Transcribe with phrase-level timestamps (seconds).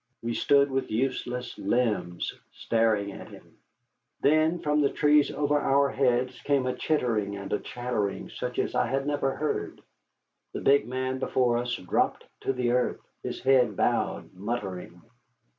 [0.23, 3.59] We stood with useless limbs, staring at him.
[4.21, 8.73] Then, from the trees over our heads, came a chittering and a chattering such as
[8.73, 9.79] I had never heard.
[10.53, 15.03] The big man before us dropped to the earth, his head bowed, muttering.